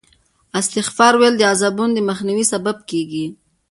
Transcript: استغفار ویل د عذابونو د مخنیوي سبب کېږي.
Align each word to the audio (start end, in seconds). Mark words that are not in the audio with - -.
استغفار 0.59 1.13
ویل 1.17 1.35
د 1.37 1.43
عذابونو 1.51 1.93
د 1.95 1.99
مخنیوي 2.09 2.45
سبب 2.53 2.77
کېږي. 2.89 3.25